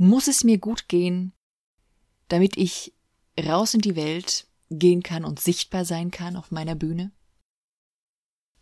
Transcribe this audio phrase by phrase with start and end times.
[0.00, 1.34] muss es mir gut gehen,
[2.28, 2.94] damit ich
[3.38, 7.12] raus in die Welt gehen kann und sichtbar sein kann auf meiner Bühne?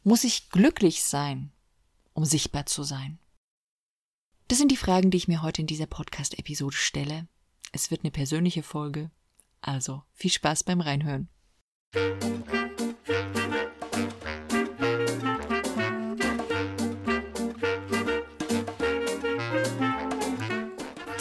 [0.02, 1.52] Muss ich glücklich sein,
[2.12, 3.20] um sichtbar zu sein?
[4.48, 7.28] Das sind die Fragen, die ich mir heute in dieser Podcast-Episode stelle.
[7.70, 9.12] Es wird eine persönliche Folge,
[9.60, 11.28] also viel Spaß beim Reinhören.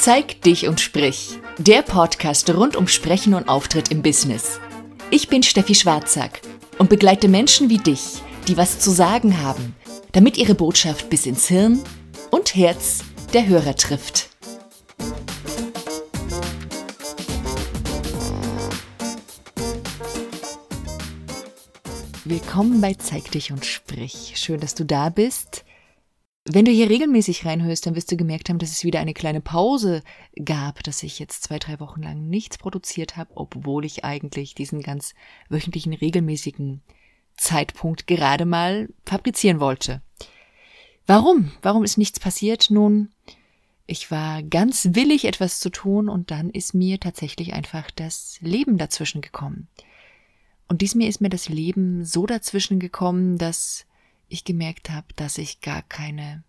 [0.07, 1.37] Zeig dich und sprich.
[1.57, 4.61] Der Podcast rund um Sprechen und Auftritt im Business.
[5.11, 6.39] Ich bin Steffi Schwarzack
[6.77, 9.75] und begleite Menschen wie dich, die was zu sagen haben,
[10.13, 11.83] damit ihre Botschaft bis ins Hirn
[12.31, 14.29] und Herz der Hörer trifft.
[22.23, 24.35] Willkommen bei Zeig dich und sprich.
[24.37, 25.65] Schön, dass du da bist.
[26.49, 29.41] Wenn du hier regelmäßig reinhörst, dann wirst du gemerkt haben, dass es wieder eine kleine
[29.41, 30.01] Pause
[30.45, 34.81] gab, dass ich jetzt zwei, drei Wochen lang nichts produziert habe, obwohl ich eigentlich diesen
[34.81, 35.13] ganz
[35.49, 36.81] wöchentlichen, regelmäßigen
[37.35, 40.01] Zeitpunkt gerade mal fabrizieren wollte.
[41.05, 41.51] Warum?
[41.61, 42.67] Warum ist nichts passiert?
[42.69, 43.09] Nun,
[43.85, 48.77] ich war ganz willig, etwas zu tun, und dann ist mir tatsächlich einfach das Leben
[48.77, 49.67] dazwischen gekommen.
[50.69, 53.86] Und diesmal ist mir das Leben so dazwischen gekommen, dass
[54.29, 56.43] ich gemerkt habe, dass ich gar keine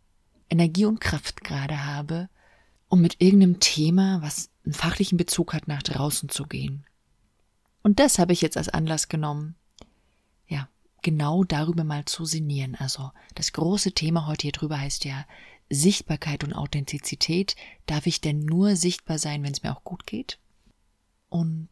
[0.50, 2.28] Energie und Kraft gerade habe,
[2.88, 6.84] um mit irgendeinem Thema, was einen fachlichen Bezug hat, nach draußen zu gehen.
[7.82, 9.54] Und das habe ich jetzt als Anlass genommen,
[10.46, 10.68] ja,
[11.02, 12.74] genau darüber mal zu sinnieren.
[12.74, 15.26] Also das große Thema heute hier drüber heißt ja
[15.70, 17.56] Sichtbarkeit und Authentizität.
[17.86, 20.38] Darf ich denn nur sichtbar sein, wenn es mir auch gut geht?
[21.28, 21.68] Und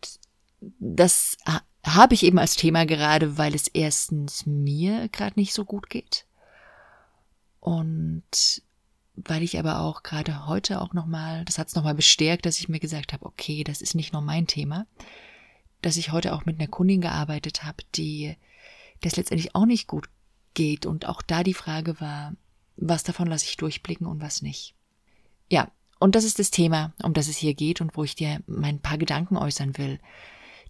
[0.79, 1.37] das
[1.87, 6.27] habe ich eben als Thema gerade, weil es erstens mir gerade nicht so gut geht.
[7.61, 8.63] Und
[9.15, 12.69] weil ich aber auch gerade heute auch nochmal, das hat es nochmal bestärkt, dass ich
[12.69, 14.87] mir gesagt habe, okay, das ist nicht nur mein Thema,
[15.81, 18.37] dass ich heute auch mit einer Kundin gearbeitet habe, die
[19.01, 20.09] das letztendlich auch nicht gut
[20.55, 20.87] geht.
[20.87, 22.35] Und auch da die Frage war,
[22.77, 24.75] was davon lasse ich durchblicken und was nicht.
[25.49, 28.41] Ja, und das ist das Thema, um das es hier geht und wo ich dir
[28.47, 29.99] mein paar Gedanken äußern will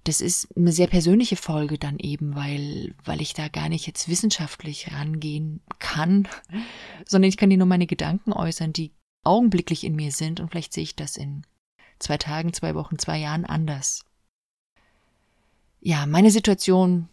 [0.08, 4.08] das ist eine sehr persönliche Folge dann eben, weil, weil ich da gar nicht jetzt
[4.08, 6.28] wissenschaftlich rangehen kann,
[7.06, 8.92] sondern ich kann dir nur meine Gedanken äußern, die
[9.24, 11.42] augenblicklich in mir sind und vielleicht sehe ich das in
[11.98, 14.04] zwei Tagen, zwei Wochen, zwei Jahren anders.
[15.80, 17.08] Ja, meine Situation,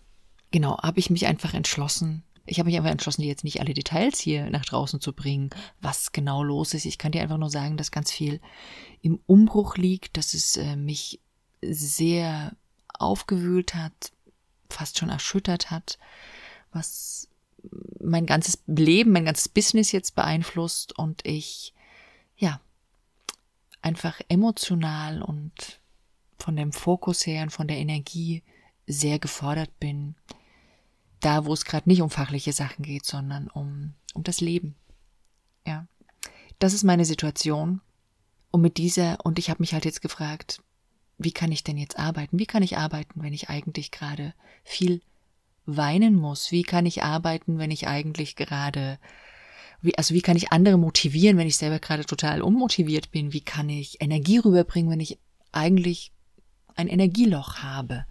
[0.51, 2.23] genau, habe ich mich einfach entschlossen.
[2.45, 5.49] Ich habe mich einfach entschlossen, dir jetzt nicht alle Details hier nach draußen zu bringen,
[5.81, 6.85] was genau los ist.
[6.85, 8.41] Ich kann dir einfach nur sagen, dass ganz viel
[9.01, 11.21] im Umbruch liegt, dass es äh, mich
[11.61, 12.55] sehr
[12.93, 14.11] aufgewühlt hat,
[14.69, 15.97] fast schon erschüttert hat,
[16.71, 17.29] was
[17.99, 21.73] mein ganzes Leben, mein ganzes Business jetzt beeinflusst und ich,
[22.35, 22.59] ja,
[23.81, 25.79] einfach emotional und
[26.39, 28.43] von dem Fokus her und von der Energie
[28.85, 30.15] sehr gefordert bin.
[31.19, 34.75] Da, wo es gerade nicht um fachliche Sachen geht, sondern um, um das Leben.
[35.65, 35.87] Ja.
[36.59, 37.79] Das ist meine Situation.
[38.51, 40.61] Und mit dieser, und ich habe mich halt jetzt gefragt,
[41.17, 42.39] wie kann ich denn jetzt arbeiten?
[42.39, 45.01] Wie kann ich arbeiten, wenn ich eigentlich gerade viel
[45.65, 46.51] weinen muss?
[46.51, 48.99] Wie kann ich arbeiten, wenn ich eigentlich gerade,
[49.81, 53.33] wie, also wie kann ich andere motivieren, wenn ich selber gerade total unmotiviert bin?
[53.33, 55.19] Wie kann ich Energie rüberbringen, wenn ich
[55.51, 56.11] eigentlich
[56.75, 58.05] ein Energieloch habe?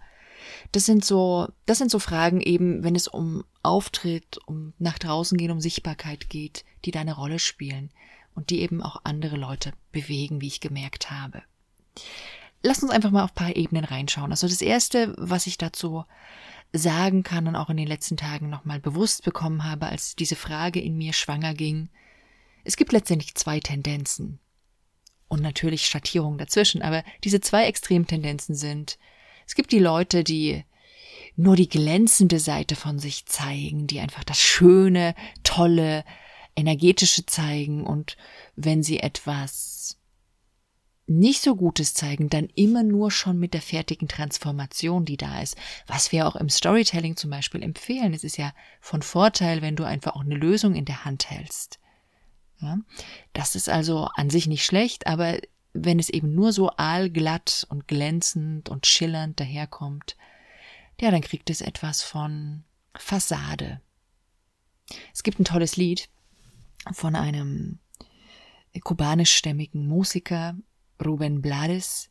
[0.71, 5.37] Das sind so, das sind so Fragen eben, wenn es um Auftritt, um nach draußen
[5.37, 7.91] gehen, um Sichtbarkeit geht, die da eine Rolle spielen
[8.35, 11.43] und die eben auch andere Leute bewegen, wie ich gemerkt habe
[12.63, 14.31] lass uns einfach mal auf paar Ebenen reinschauen.
[14.31, 16.05] Also das erste, was ich dazu
[16.71, 20.79] sagen kann und auch in den letzten Tagen nochmal bewusst bekommen habe, als diese Frage
[20.79, 21.89] in mir schwanger ging,
[22.63, 24.39] es gibt letztendlich zwei Tendenzen.
[25.27, 28.97] Und natürlich Schattierungen dazwischen, aber diese zwei Extremtendenzen sind,
[29.45, 30.63] es gibt die Leute, die
[31.35, 36.05] nur die glänzende Seite von sich zeigen, die einfach das Schöne, Tolle,
[36.55, 38.15] Energetische zeigen und
[38.55, 39.97] wenn sie etwas
[41.19, 45.57] nicht so Gutes zeigen, dann immer nur schon mit der fertigen Transformation, die da ist.
[45.87, 48.13] Was wir auch im Storytelling zum Beispiel empfehlen.
[48.13, 51.79] Es ist ja von Vorteil, wenn du einfach auch eine Lösung in der Hand hältst.
[52.59, 52.77] Ja?
[53.33, 55.37] Das ist also an sich nicht schlecht, aber
[55.73, 60.15] wenn es eben nur so aalglatt und glänzend und schillernd daherkommt,
[61.01, 62.63] ja, dann kriegt es etwas von
[62.95, 63.81] Fassade.
[65.13, 66.09] Es gibt ein tolles Lied
[66.91, 67.79] von einem
[68.81, 70.55] kubanischstämmigen Musiker,
[71.03, 72.09] Ruben Blades,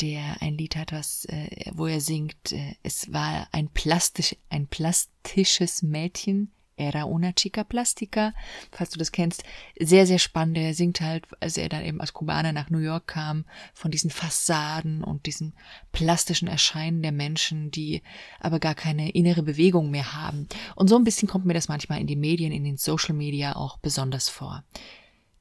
[0.00, 4.66] der ein Lied hat, was, äh, wo er singt, äh, es war ein plastisch, ein
[4.66, 8.34] plastisches Mädchen Era una chica plastica,
[8.70, 9.44] falls du das kennst.
[9.78, 10.56] Sehr, sehr spannend.
[10.56, 13.44] Er singt halt, als er dann eben als Kubaner nach New York kam,
[13.74, 15.54] von diesen Fassaden und diesen
[15.92, 18.02] plastischen Erscheinen der Menschen, die
[18.40, 20.48] aber gar keine innere Bewegung mehr haben.
[20.74, 23.54] Und so ein bisschen kommt mir das manchmal in die Medien, in den Social Media
[23.54, 24.64] auch besonders vor.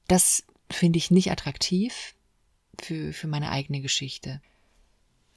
[0.08, 2.14] Das finde ich nicht attraktiv
[2.82, 4.42] für, für meine eigene Geschichte.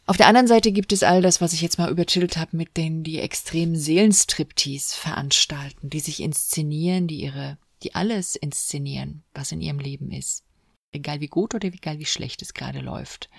[0.07, 2.77] Auf der anderen Seite gibt es all das, was ich jetzt mal überchillt habe, mit
[2.77, 9.63] denen die extremen Seelenstriptease veranstalten, die sich inszenieren, die ihre, die alles inszenieren, was in
[9.63, 10.45] ihrem Leben ist.
[10.93, 13.31] Egal wie gut oder egal wie schlecht es gerade läuft.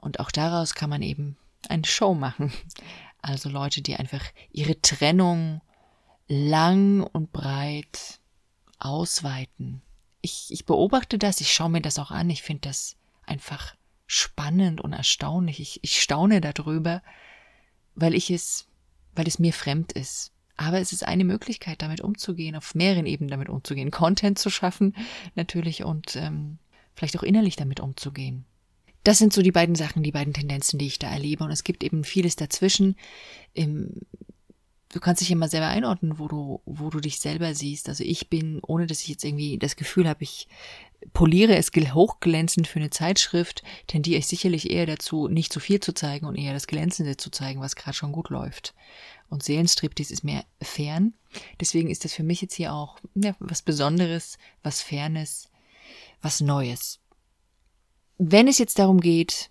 [0.00, 1.36] Und auch daraus kann man eben
[1.68, 2.52] eine Show machen.
[3.22, 4.22] Also Leute, die einfach
[4.52, 5.60] ihre Trennung
[6.28, 8.20] lang und breit
[8.78, 9.82] ausweiten.
[10.20, 13.74] Ich, ich beobachte das, ich schaue mir das auch an, ich finde das einfach
[14.06, 15.60] spannend und erstaunlich.
[15.60, 17.02] Ich, ich staune darüber,
[17.94, 18.66] weil ich es,
[19.14, 20.32] weil es mir fremd ist.
[20.56, 24.96] Aber es ist eine Möglichkeit, damit umzugehen, auf mehreren Ebenen damit umzugehen, Content zu schaffen
[25.34, 26.58] natürlich und ähm,
[26.94, 28.46] vielleicht auch innerlich damit umzugehen.
[29.04, 31.44] Das sind so die beiden Sachen, die beiden Tendenzen, die ich da erlebe.
[31.44, 32.96] Und es gibt eben vieles dazwischen.
[33.52, 34.00] Im,
[34.92, 37.88] du kannst dich immer selber einordnen, wo du, wo du dich selber siehst.
[37.88, 40.48] Also ich bin, ohne dass ich jetzt irgendwie das Gefühl habe, ich
[41.12, 45.92] poliere es hochglänzend für eine Zeitschrift, tendiere ich sicherlich eher dazu, nicht zu viel zu
[45.92, 48.74] zeigen und eher das Glänzende zu zeigen, was gerade schon gut läuft.
[49.28, 51.14] Und Seelenstriptease ist mehr fern.
[51.60, 55.48] Deswegen ist das für mich jetzt hier auch ja, was Besonderes, was Fernes,
[56.22, 57.00] was Neues.
[58.18, 59.50] Wenn es jetzt darum geht,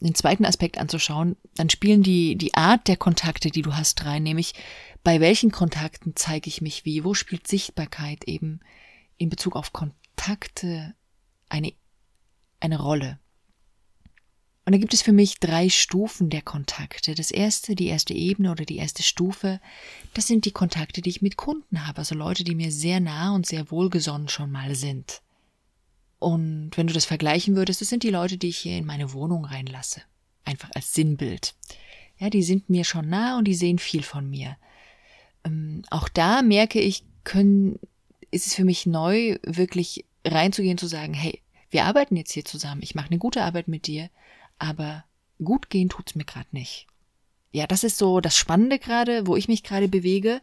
[0.00, 4.22] den zweiten Aspekt anzuschauen, dann spielen die, die Art der Kontakte, die du hast, rein,
[4.22, 4.52] nämlich
[5.02, 8.60] bei welchen Kontakten zeige ich mich wie, wo spielt Sichtbarkeit eben
[9.16, 10.94] in Bezug auf Kontakte Kontakte
[11.48, 11.72] eine,
[12.58, 13.20] eine Rolle.
[14.64, 17.14] Und da gibt es für mich drei Stufen der Kontakte.
[17.14, 19.60] Das erste, die erste Ebene oder die erste Stufe,
[20.14, 23.34] das sind die Kontakte, die ich mit Kunden habe, also Leute, die mir sehr nah
[23.34, 25.22] und sehr wohlgesonnen schon mal sind.
[26.18, 29.12] Und wenn du das vergleichen würdest, das sind die Leute, die ich hier in meine
[29.12, 30.02] Wohnung reinlasse.
[30.44, 31.54] Einfach als Sinnbild.
[32.18, 34.56] Ja, die sind mir schon nah und die sehen viel von mir.
[35.44, 37.78] Ähm, auch da merke ich, können,
[38.30, 42.82] ist es für mich neu, wirklich reinzugehen, zu sagen, hey, wir arbeiten jetzt hier zusammen,
[42.82, 44.10] ich mache eine gute Arbeit mit dir,
[44.58, 45.04] aber
[45.42, 46.86] gut gehen tut's mir gerade nicht.
[47.52, 50.40] Ja, das ist so das Spannende gerade, wo ich mich gerade bewege.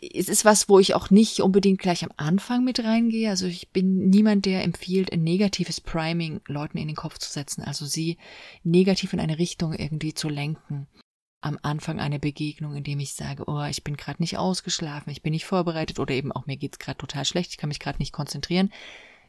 [0.00, 3.30] Es ist was, wo ich auch nicht unbedingt gleich am Anfang mit reingehe.
[3.30, 7.62] Also ich bin niemand, der empfiehlt, ein negatives Priming Leuten in den Kopf zu setzen,
[7.62, 8.18] also sie
[8.62, 10.86] negativ in eine Richtung irgendwie zu lenken
[11.44, 15.32] am Anfang einer Begegnung, indem ich sage, oh, ich bin gerade nicht ausgeschlafen, ich bin
[15.32, 18.12] nicht vorbereitet oder eben auch mir geht's gerade total schlecht, ich kann mich gerade nicht
[18.12, 18.72] konzentrieren,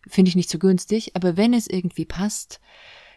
[0.08, 1.16] finde ich nicht so günstig.
[1.16, 2.62] Aber wenn es irgendwie passt,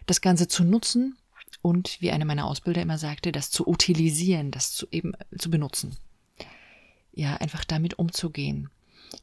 [0.06, 1.16] das Ganze zu nutzen
[1.62, 5.96] und wie einer meiner Ausbilder immer sagte, das zu utilisieren, das zu eben zu benutzen.
[7.12, 8.68] Ja, einfach damit umzugehen.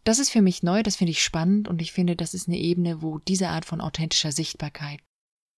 [0.06, 2.58] Das ist für mich neu, das finde ich spannend und ich finde, das ist eine
[2.58, 5.02] Ebene, wo diese Art von authentischer Sichtbarkeit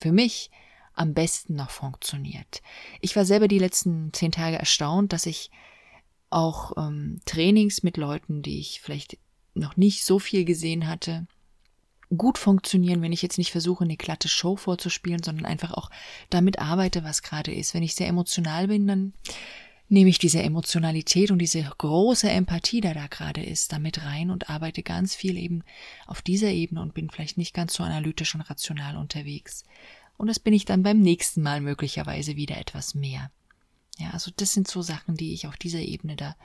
[0.03, 0.51] für mich
[0.97, 2.63] am besten noch funktioniert.
[3.01, 5.51] Ich war selber die letzten zehn Tage erstaunt, dass ich
[6.31, 9.19] auch ähm, Trainings mit Leuten, die ich vielleicht
[9.55, 11.27] noch nicht so viel gesehen hatte,
[12.17, 15.91] gut funktionieren, wenn ich jetzt nicht versuche, eine glatte Show vorzuspielen, sondern einfach auch
[16.31, 17.75] damit arbeite, was gerade ist.
[17.75, 19.13] Wenn ich sehr emotional bin, dann
[19.89, 24.51] nehme ich diese Emotionalität und diese große Empathie, die da gerade ist, damit rein und
[24.51, 25.63] arbeite ganz viel eben
[26.07, 29.65] auf dieser Ebene und bin vielleicht nicht ganz so analytisch und rational unterwegs.
[30.17, 33.31] Und das bin ich dann beim nächsten Mal möglicherweise wieder etwas mehr.
[33.99, 36.37] Ja, also das sind so Sachen, die ich auf dieser Ebene da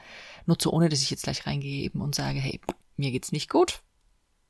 [0.46, 2.60] nutze, ohne dass ich jetzt gleich reingehe eben und sage, hey,
[2.98, 3.82] mir geht's nicht gut.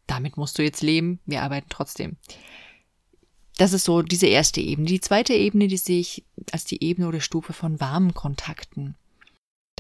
[0.08, 1.20] Damit musst du jetzt leben.
[1.26, 2.18] Wir arbeiten trotzdem.
[3.58, 4.88] Das ist so diese erste Ebene.
[4.88, 8.96] Die zweite Ebene, die sehe ich als die Ebene oder Stufe von warmen Kontakten.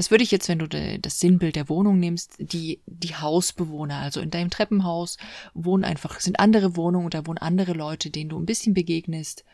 [0.01, 4.19] Das würde ich jetzt, wenn du das Sinnbild der Wohnung nimmst, die, die Hausbewohner, also
[4.19, 5.17] in deinem Treppenhaus
[5.53, 9.45] wohnen einfach, sind andere Wohnungen da wohnen andere Leute, denen du ein bisschen begegnest.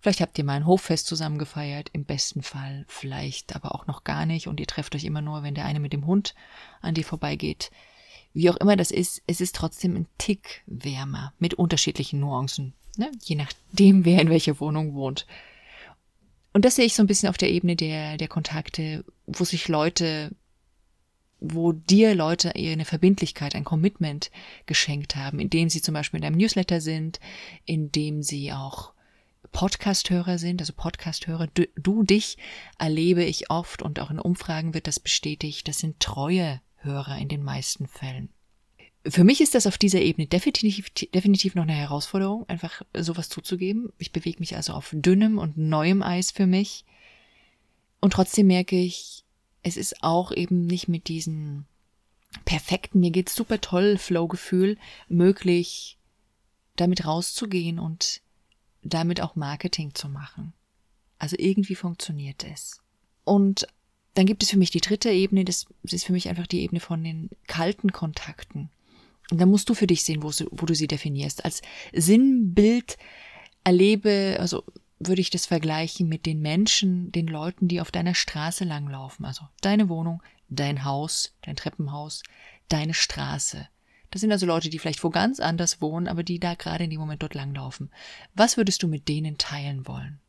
[0.00, 4.04] Vielleicht habt ihr mal ein Hoffest zusammen gefeiert, im besten Fall, vielleicht aber auch noch
[4.04, 6.36] gar nicht und ihr trefft euch immer nur, wenn der eine mit dem Hund
[6.80, 7.72] an dir vorbeigeht.
[8.34, 13.10] Wie auch immer das ist, es ist trotzdem ein Tick wärmer, mit unterschiedlichen Nuancen, ne?
[13.24, 15.26] je nachdem, wer in welcher Wohnung wohnt.
[16.52, 19.68] Und das sehe ich so ein bisschen auf der Ebene der, der Kontakte, wo sich
[19.68, 20.34] Leute,
[21.40, 24.30] wo dir Leute eine Verbindlichkeit, ein Commitment
[24.66, 27.20] geschenkt haben, indem sie zum Beispiel in einem Newsletter sind,
[27.64, 28.92] indem sie auch
[29.50, 32.38] Podcast-Hörer sind, also Podcast-Hörer, du, du, dich
[32.78, 37.28] erlebe ich oft und auch in Umfragen wird das bestätigt, das sind treue Hörer in
[37.28, 38.30] den meisten Fällen.
[39.04, 43.92] Für mich ist das auf dieser Ebene definitiv, definitiv noch eine Herausforderung, einfach sowas zuzugeben.
[43.98, 46.84] Ich bewege mich also auf dünnem und neuem Eis für mich.
[48.00, 49.24] Und trotzdem merke ich,
[49.62, 51.64] es ist auch eben nicht mit diesem
[52.44, 54.78] perfekten, mir geht's super toll Flow-Gefühl
[55.08, 55.98] möglich,
[56.76, 58.22] damit rauszugehen und
[58.82, 60.52] damit auch Marketing zu machen.
[61.18, 62.80] Also irgendwie funktioniert es.
[63.24, 63.66] Und
[64.14, 66.80] dann gibt es für mich die dritte Ebene, das ist für mich einfach die Ebene
[66.80, 68.70] von den kalten Kontakten.
[69.32, 71.42] Und dann musst du für dich sehen, wo, wo du sie definierst.
[71.46, 71.62] Als
[71.94, 72.98] Sinnbild
[73.64, 74.62] erlebe, also
[74.98, 79.24] würde ich das vergleichen mit den Menschen, den Leuten, die auf deiner Straße langlaufen.
[79.24, 82.22] Also deine Wohnung, dein Haus, dein Treppenhaus,
[82.68, 83.66] deine Straße.
[84.10, 86.90] Das sind also Leute, die vielleicht wo ganz anders wohnen, aber die da gerade in
[86.90, 87.90] dem Moment dort langlaufen.
[88.34, 90.20] Was würdest du mit denen teilen wollen?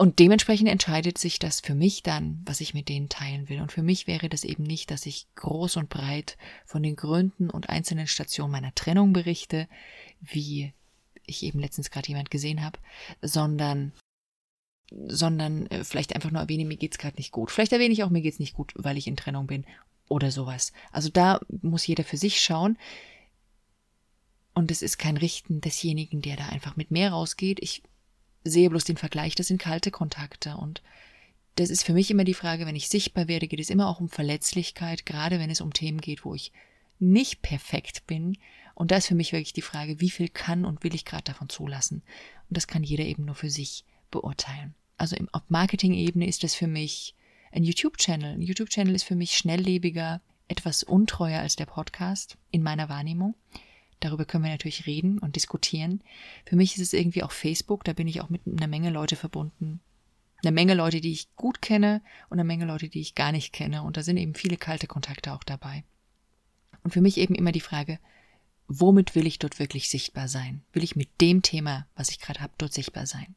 [0.00, 3.60] Und dementsprechend entscheidet sich das für mich dann, was ich mit denen teilen will.
[3.60, 7.50] Und für mich wäre das eben nicht, dass ich groß und breit von den Gründen
[7.50, 9.68] und einzelnen Stationen meiner Trennung berichte,
[10.20, 10.72] wie
[11.26, 12.78] ich eben letztens gerade jemand gesehen habe,
[13.22, 13.92] sondern
[14.90, 17.50] sondern äh, vielleicht einfach nur erwähne, mir geht's gerade nicht gut.
[17.50, 19.66] Vielleicht erwähne ich auch, mir geht's nicht gut, weil ich in Trennung bin
[20.08, 20.72] oder sowas.
[20.92, 22.78] Also da muss jeder für sich schauen.
[24.54, 27.58] Und es ist kein Richten desjenigen, der da einfach mit mehr rausgeht.
[27.60, 27.82] Ich
[28.44, 30.82] sehe bloß den Vergleich, das sind kalte Kontakte und
[31.56, 33.98] das ist für mich immer die Frage, wenn ich sichtbar werde, geht es immer auch
[33.98, 36.52] um Verletzlichkeit, gerade wenn es um Themen geht, wo ich
[37.00, 38.38] nicht perfekt bin.
[38.74, 41.24] Und da ist für mich wirklich die Frage, wie viel kann und will ich gerade
[41.24, 42.02] davon zulassen?
[42.48, 44.74] Und das kann jeder eben nur für sich beurteilen.
[44.98, 47.16] Also im, auf Marketing-Ebene ist das für mich
[47.50, 48.34] ein YouTube-Channel.
[48.34, 53.34] Ein YouTube-Channel ist für mich schnelllebiger, etwas untreuer als der Podcast in meiner Wahrnehmung.
[54.00, 56.02] Darüber können wir natürlich reden und diskutieren.
[56.44, 59.16] Für mich ist es irgendwie auch Facebook, da bin ich auch mit einer Menge Leute
[59.16, 59.80] verbunden.
[60.42, 63.52] Eine Menge Leute, die ich gut kenne und eine Menge Leute, die ich gar nicht
[63.52, 63.82] kenne.
[63.82, 65.82] Und da sind eben viele kalte Kontakte auch dabei.
[66.84, 67.98] Und für mich eben immer die Frage,
[68.68, 70.62] womit will ich dort wirklich sichtbar sein?
[70.72, 73.34] Will ich mit dem Thema, was ich gerade habe, dort sichtbar sein?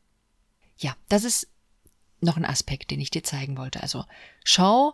[0.78, 1.48] Ja, das ist
[2.20, 3.82] noch ein Aspekt, den ich dir zeigen wollte.
[3.82, 4.06] Also
[4.44, 4.94] schau,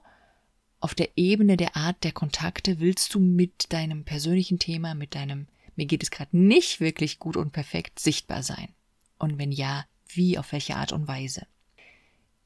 [0.80, 5.48] auf der Ebene der Art der Kontakte willst du mit deinem persönlichen Thema, mit deinem
[5.78, 8.70] mir geht es gerade nicht wirklich gut und perfekt sichtbar sein?
[9.18, 11.48] Und wenn ja, wie, auf welche Art und Weise?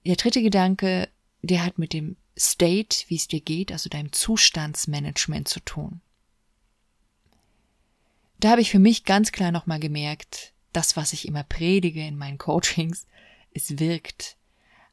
[0.06, 1.10] Der dritte Gedanke,
[1.42, 6.02] der hat mit dem State, wie es dir geht, also deinem Zustandsmanagement zu tun.
[8.40, 12.18] Da habe ich für mich ganz klar nochmal gemerkt, das, was ich immer predige in
[12.18, 13.06] meinen Coachings,
[13.54, 14.38] es wirkt.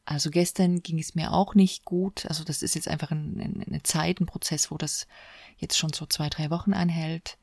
[0.04, 2.26] Also gestern ging es mir auch nicht gut.
[2.26, 5.07] Also das ist jetzt einfach ein, ein, eine Zeit, ein Prozess, wo das
[5.59, 7.38] jetzt schon so zwei, drei Wochen anhält.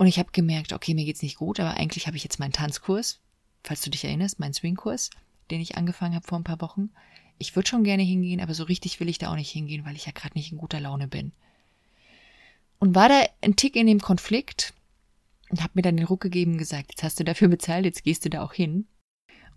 [0.00, 2.54] Und ich habe gemerkt, okay, mir geht's nicht gut, aber eigentlich habe ich jetzt meinen
[2.54, 3.20] Tanzkurs,
[3.62, 5.10] falls du dich erinnerst, meinen Swingkurs,
[5.50, 6.88] den ich angefangen habe vor ein paar Wochen.
[7.36, 9.96] Ich würde schon gerne hingehen, aber so richtig will ich da auch nicht hingehen, weil
[9.96, 11.32] ich ja gerade nicht in guter Laune bin.
[12.78, 14.72] Und war da ein Tick in dem Konflikt
[15.50, 18.02] und habe mir dann den Ruck gegeben und gesagt, jetzt hast du dafür bezahlt, jetzt
[18.02, 18.86] gehst du da auch hin.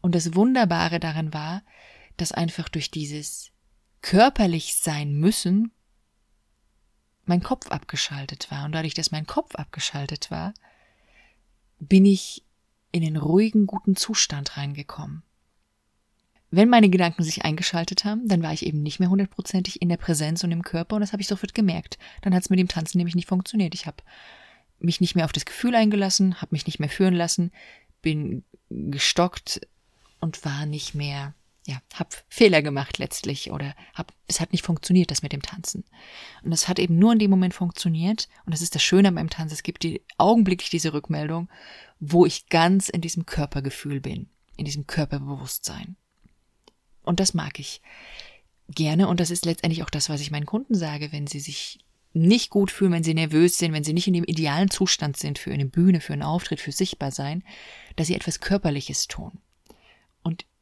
[0.02, 1.64] Und das Wunderbare daran war,
[2.18, 3.52] dass einfach durch dieses
[4.02, 5.72] körperlich sein müssen
[7.26, 8.66] mein Kopf abgeschaltet war.
[8.66, 10.54] Und dadurch, dass mein Kopf abgeschaltet war,
[11.80, 12.44] bin ich
[12.92, 15.24] in den ruhigen, guten Zustand reingekommen.
[16.52, 19.98] Wenn meine Gedanken sich eingeschaltet haben, dann war ich eben nicht mehr hundertprozentig in der
[19.98, 21.98] Präsenz und im Körper und das habe ich sofort gemerkt.
[22.22, 23.74] Dann hat es mit dem Tanzen nämlich nicht funktioniert.
[23.74, 23.98] Ich habe
[24.78, 27.52] mich nicht mehr auf das Gefühl eingelassen, habe mich nicht mehr führen lassen,
[28.04, 29.62] bin gestockt
[30.20, 31.34] und war nicht mehr
[31.66, 35.86] ja, hab Fehler gemacht letztlich oder hab, es hat nicht funktioniert, das mit dem Tanzen.
[36.44, 38.28] Und es hat eben nur in dem Moment funktioniert.
[38.46, 39.54] Und das ist das Schöne beim Tanzen.
[39.54, 41.50] Es gibt die, augenblicklich diese Rückmeldung,
[42.00, 45.96] wo ich ganz in diesem Körpergefühl bin, in diesem Körperbewusstsein.
[47.04, 47.82] Und das mag ich
[48.70, 49.08] gerne.
[49.08, 51.80] Und das ist letztendlich auch das, was ich meinen Kunden sage, wenn sie sich
[52.12, 55.40] nicht gut fühlen, wenn sie nervös sind, wenn sie nicht in dem idealen Zustand sind
[55.40, 57.44] für eine Bühne, für einen Auftritt, für Sichtbarsein,
[57.96, 59.40] dass sie etwas Körperliches tun.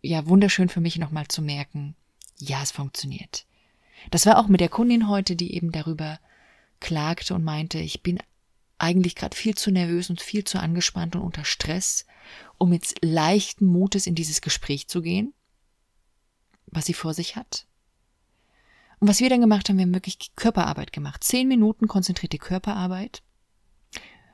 [0.01, 1.95] Ja, wunderschön für mich nochmal zu merken,
[2.37, 3.45] ja, es funktioniert.
[4.09, 6.19] Das war auch mit der Kundin heute, die eben darüber
[6.79, 8.19] klagte und meinte, ich bin
[8.79, 12.07] eigentlich gerade viel zu nervös und viel zu angespannt und unter Stress,
[12.57, 15.33] um jetzt leichten Mutes in dieses Gespräch zu gehen,
[16.65, 17.67] was sie vor sich hat.
[18.99, 21.23] Und was wir dann gemacht haben, wir haben wirklich Körperarbeit gemacht.
[21.23, 23.21] Zehn Minuten konzentrierte Körperarbeit.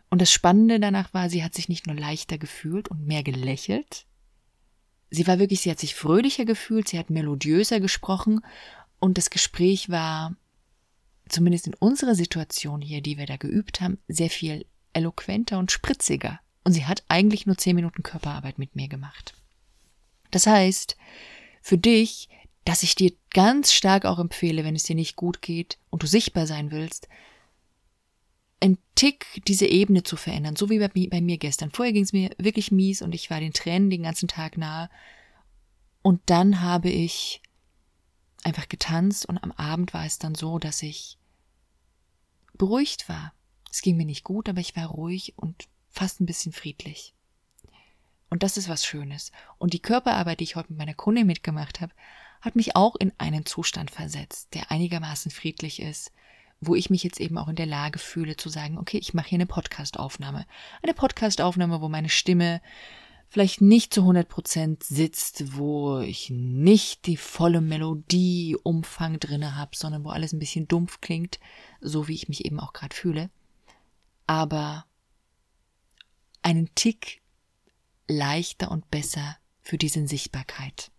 [0.09, 4.05] Und das Spannende danach war, sie hat sich nicht nur leichter gefühlt und mehr gelächelt,
[5.09, 8.41] sie war wirklich, sie hat sich fröhlicher gefühlt, sie hat melodiöser gesprochen
[8.99, 10.35] und das Gespräch war,
[11.29, 16.39] zumindest in unserer Situation hier, die wir da geübt haben, sehr viel eloquenter und spritziger.
[16.63, 19.33] Und sie hat eigentlich nur zehn Minuten Körperarbeit mit mir gemacht.
[20.31, 20.97] Das heißt,
[21.61, 22.29] für dich,
[22.65, 26.07] dass ich dir ganz stark auch empfehle, wenn es dir nicht gut geht und du
[26.07, 27.07] sichtbar sein willst,
[28.97, 31.71] Tick diese Ebene zu verändern, so wie bei, bei mir gestern.
[31.71, 34.89] Vorher ging es mir wirklich mies und ich war den Tränen den ganzen Tag nahe.
[36.01, 37.41] Und dann habe ich
[38.43, 41.19] einfach getanzt und am Abend war es dann so, dass ich
[42.55, 43.33] beruhigt war.
[43.71, 47.13] Es ging mir nicht gut, aber ich war ruhig und fast ein bisschen friedlich.
[48.31, 49.31] Und das ist was Schönes.
[49.59, 51.93] Und die Körperarbeit, die ich heute mit meiner Kundin mitgemacht habe,
[52.41, 56.11] hat mich auch in einen Zustand versetzt, der einigermaßen friedlich ist,
[56.59, 59.29] wo ich mich jetzt eben auch in der Lage fühle zu sagen, okay, ich mache
[59.29, 60.45] hier eine Podcastaufnahme.
[60.81, 62.61] Eine Podcastaufnahme, wo meine Stimme
[63.29, 70.03] vielleicht nicht zu 100 Prozent sitzt, wo ich nicht die volle Melodieumfang drinne habe, sondern
[70.03, 71.39] wo alles ein bisschen dumpf klingt,
[71.81, 73.29] so wie ich mich eben auch gerade fühle.
[74.25, 74.85] Aber
[76.41, 77.21] einen Tick
[78.07, 80.91] leichter und besser für diese Sichtbarkeit.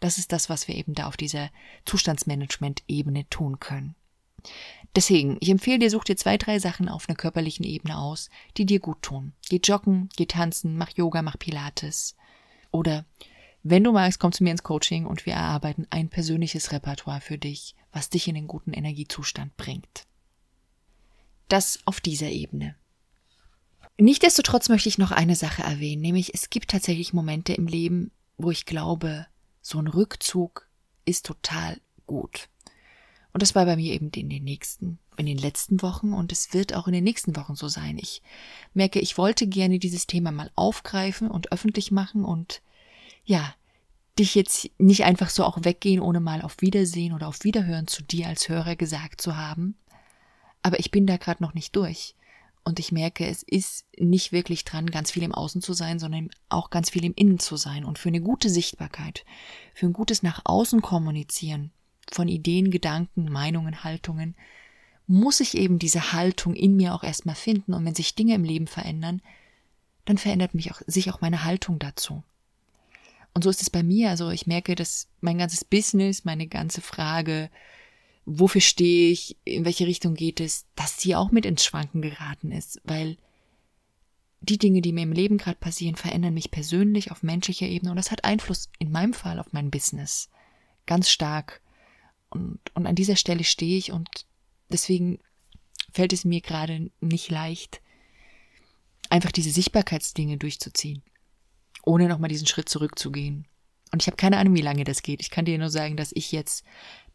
[0.00, 1.50] Das ist das, was wir eben da auf dieser
[1.84, 3.94] Zustandsmanagement-Ebene tun können.
[4.94, 8.66] Deswegen, ich empfehle dir, such dir zwei, drei Sachen auf einer körperlichen Ebene aus, die
[8.66, 9.32] dir gut tun.
[9.48, 12.14] Geh joggen, geh tanzen, mach Yoga, mach Pilates.
[12.70, 13.06] Oder
[13.62, 17.38] wenn du magst, komm zu mir ins Coaching und wir erarbeiten ein persönliches Repertoire für
[17.38, 20.06] dich, was dich in den guten Energiezustand bringt.
[21.48, 22.76] Das auf dieser Ebene.
[23.98, 28.50] Nichtsdestotrotz möchte ich noch eine Sache erwähnen, nämlich es gibt tatsächlich Momente im Leben, wo
[28.50, 29.26] ich glaube,
[29.60, 30.68] so ein Rückzug
[31.04, 32.48] ist total gut.
[33.32, 36.52] Und das war bei mir eben in den nächsten, in den letzten Wochen und es
[36.52, 37.96] wird auch in den nächsten Wochen so sein.
[37.98, 38.22] Ich
[38.74, 42.60] merke, ich wollte gerne dieses Thema mal aufgreifen und öffentlich machen und
[43.24, 43.54] ja,
[44.18, 48.02] dich jetzt nicht einfach so auch weggehen, ohne mal auf Wiedersehen oder auf Wiederhören zu
[48.02, 49.76] dir als Hörer gesagt zu haben.
[50.60, 52.14] Aber ich bin da gerade noch nicht durch.
[52.64, 56.30] Und ich merke, es ist nicht wirklich dran, ganz viel im Außen zu sein, sondern
[56.48, 57.84] auch ganz viel im Innen zu sein.
[57.84, 59.24] Und für eine gute Sichtbarkeit,
[59.74, 61.72] für ein gutes nach außen kommunizieren
[62.10, 64.34] von Ideen, Gedanken, Meinungen, Haltungen,
[65.06, 67.74] muss ich eben diese Haltung in mir auch erstmal finden.
[67.74, 69.20] Und wenn sich Dinge im Leben verändern,
[70.04, 72.22] dann verändert mich auch, sich auch meine Haltung dazu.
[73.34, 74.10] Und so ist es bei mir.
[74.10, 77.50] Also ich merke, dass mein ganzes Business, meine ganze Frage,
[78.24, 82.52] wofür stehe ich, in welche Richtung geht es, dass sie auch mit ins Schwanken geraten
[82.52, 83.16] ist, weil
[84.40, 87.96] die Dinge, die mir im Leben gerade passieren, verändern mich persönlich auf menschlicher Ebene und
[87.96, 90.28] das hat Einfluss in meinem Fall auf mein Business.
[90.86, 91.60] Ganz stark.
[92.32, 94.08] Und, und an dieser Stelle stehe ich und
[94.70, 95.18] deswegen
[95.92, 97.82] fällt es mir gerade nicht leicht,
[99.10, 101.02] einfach diese Sichtbarkeitsdinge durchzuziehen,
[101.82, 103.46] ohne nochmal diesen Schritt zurückzugehen.
[103.92, 105.20] Und ich habe keine Ahnung, wie lange das geht.
[105.20, 106.64] Ich kann dir nur sagen, dass ich jetzt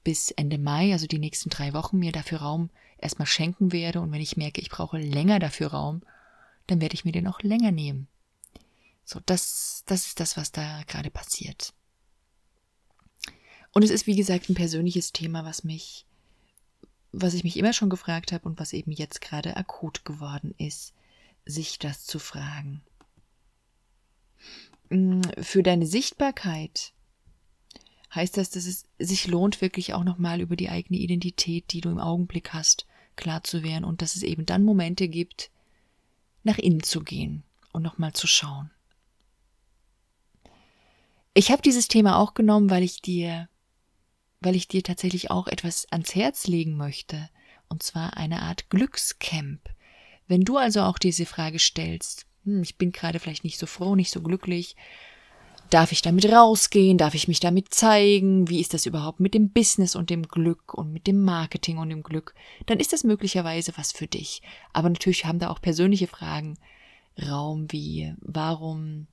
[0.04, 4.00] bis Ende Mai, also die nächsten drei Wochen, mir dafür Raum erstmal schenken werde.
[4.00, 6.04] Und wenn ich merke, ich brauche länger dafür Raum,
[6.68, 8.08] dann werde ich mir den auch länger nehmen.
[9.04, 11.74] So, das, das ist das, was da gerade passiert.
[13.74, 16.06] Und es ist, wie gesagt, ein persönliches Thema, was mich,
[17.12, 20.94] was ich mich immer schon gefragt habe und was eben jetzt gerade akut geworden ist,
[21.46, 22.82] sich das zu fragen.
[24.90, 26.94] Mm, für deine Sichtbarkeit
[28.14, 31.90] heißt das, dass es sich lohnt, wirklich auch nochmal über die eigene Identität, die du
[31.90, 35.52] im Augenblick hast, klar zu werden und dass es eben dann Momente gibt,
[36.44, 38.72] nach innen zu gehen und nochmal zu schauen.
[41.34, 43.50] Ich habe dieses Thema auch genommen, weil ich dir,
[44.40, 47.30] weil ich dir tatsächlich auch etwas ans Herz legen möchte,
[47.70, 49.70] und zwar eine Art Glückscamp.
[50.28, 53.96] Wenn du also auch diese Frage stellst, hm, ich bin gerade vielleicht nicht so froh,
[53.96, 54.76] nicht so glücklich,
[55.70, 56.98] Darf ich damit rausgehen?
[56.98, 58.48] Darf ich mich damit zeigen?
[58.50, 61.90] Wie ist das überhaupt mit dem Business und dem Glück und mit dem Marketing und
[61.90, 62.34] dem Glück?
[62.68, 64.42] Dann ist das möglicherweise was für dich.
[64.72, 66.58] Aber natürlich haben da auch persönliche Fragen
[67.22, 69.08] Raum wie, warum,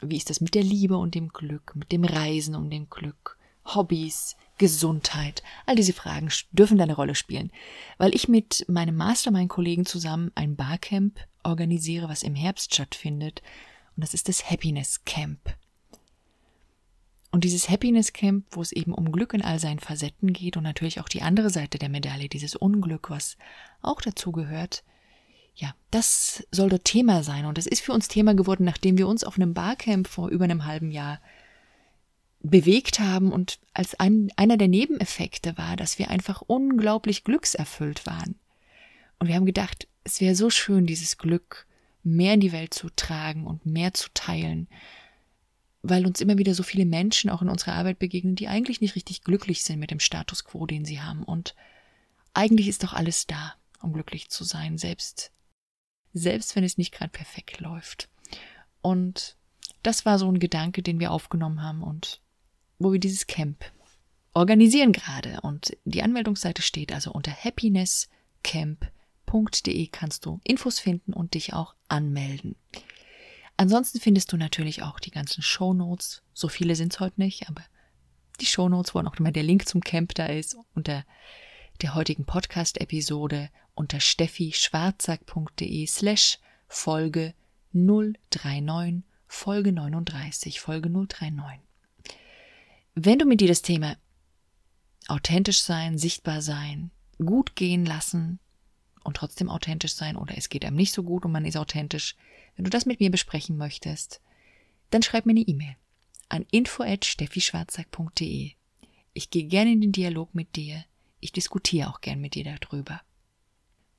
[0.00, 3.38] wie ist das mit der Liebe und dem Glück, mit dem Reisen und dem Glück,
[3.64, 5.42] Hobbys, Gesundheit?
[5.64, 7.50] All diese Fragen dürfen da eine Rolle spielen.
[7.96, 13.40] Weil ich mit meinem Mastermind-Kollegen zusammen ein Barcamp organisiere, was im Herbst stattfindet.
[13.96, 15.56] Und das ist das Happiness Camp.
[17.32, 20.64] Und dieses Happiness Camp, wo es eben um Glück in all seinen Facetten geht und
[20.64, 23.38] natürlich auch die andere Seite der Medaille, dieses Unglück, was
[23.80, 24.84] auch dazu gehört,
[25.54, 27.46] ja, das soll dort Thema sein.
[27.46, 30.44] Und es ist für uns Thema geworden, nachdem wir uns auf einem Barcamp vor über
[30.44, 31.20] einem halben Jahr
[32.42, 38.36] bewegt haben und als ein, einer der Nebeneffekte war, dass wir einfach unglaublich glückserfüllt waren.
[39.18, 41.66] Und wir haben gedacht, es wäre so schön, dieses Glück
[42.02, 44.68] mehr in die Welt zu tragen und mehr zu teilen
[45.82, 48.94] weil uns immer wieder so viele Menschen auch in unserer Arbeit begegnen, die eigentlich nicht
[48.94, 51.24] richtig glücklich sind mit dem Status quo, den sie haben.
[51.24, 51.54] Und
[52.34, 55.32] eigentlich ist doch alles da, um glücklich zu sein, selbst,
[56.12, 58.08] selbst wenn es nicht gerade perfekt läuft.
[58.82, 59.36] Und
[59.82, 62.20] das war so ein Gedanke, den wir aufgenommen haben und
[62.80, 63.64] wo wir dieses Camp
[64.34, 65.40] organisieren gerade.
[65.42, 72.56] Und die Anmeldungsseite steht also unter happinesscamp.de kannst du Infos finden und dich auch anmelden.
[73.56, 76.22] Ansonsten findest du natürlich auch die ganzen Show Notes.
[76.32, 77.62] So viele sind es heute nicht, aber
[78.40, 81.04] die Shownotes, wo auch immer der Link zum Camp da ist, unter
[81.82, 86.38] der heutigen Podcast-Episode unter steffischwarzack.de slash
[86.68, 87.34] Folge
[87.72, 91.69] 039, Folge 39, Folge 039.
[92.94, 93.96] Wenn du mit dir das Thema
[95.08, 98.38] authentisch sein, sichtbar sein, gut gehen lassen
[99.04, 102.14] und trotzdem authentisch sein oder es geht einem nicht so gut und man ist authentisch,
[102.56, 104.20] wenn du das mit mir besprechen möchtest,
[104.90, 105.74] dann schreib mir eine E-Mail
[106.28, 108.52] an info@steffischwarzack.de.
[109.12, 110.84] Ich gehe gerne in den Dialog mit dir.
[111.20, 113.00] Ich diskutiere auch gern mit dir darüber.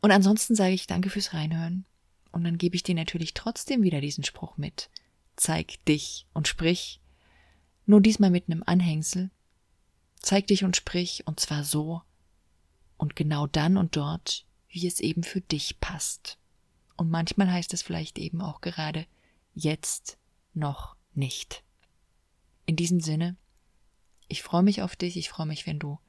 [0.01, 1.85] Und ansonsten sage ich danke fürs Reinhören.
[2.31, 4.89] Und dann gebe ich dir natürlich trotzdem wieder diesen Spruch mit.
[5.35, 7.00] Zeig dich und sprich.
[7.85, 9.31] Nur diesmal mit einem Anhängsel.
[10.19, 12.01] Zeig dich und sprich, und zwar so
[12.97, 16.37] und genau dann und dort, wie es eben für dich passt.
[16.95, 19.07] Und manchmal heißt es vielleicht eben auch gerade
[19.53, 20.17] jetzt
[20.53, 21.63] noch nicht.
[22.67, 23.35] In diesem Sinne,
[24.27, 25.99] ich freue mich auf dich, ich freue mich, wenn du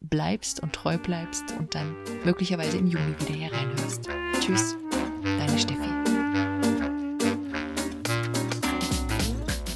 [0.00, 4.08] bleibst und treu bleibst und dann möglicherweise im Juni wieder hier reinhörst.
[4.40, 4.76] Tschüss,
[5.22, 5.93] deine Steffi.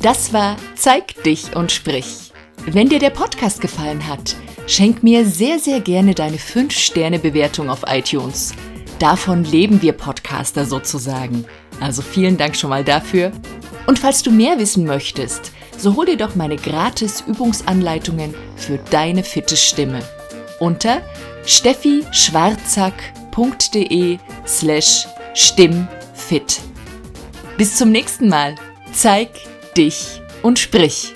[0.02, 2.30] Das war Zeig dich und sprich.
[2.66, 8.54] Wenn dir der Podcast gefallen hat, schenk mir sehr, sehr gerne deine 5-Sterne-Bewertung auf iTunes.
[9.00, 11.44] Davon leben wir Podcaster sozusagen.
[11.80, 13.32] Also vielen Dank schon mal dafür.
[13.86, 19.24] Und falls du mehr wissen möchtest, so hol dir doch meine gratis Übungsanleitungen für deine
[19.24, 20.00] fitte Stimme
[20.60, 21.00] unter
[21.44, 26.60] steffischwarzack.de slash stimmfit.
[27.56, 28.54] Bis zum nächsten Mal.
[28.92, 29.30] Zeig
[29.78, 31.14] dich und sprich.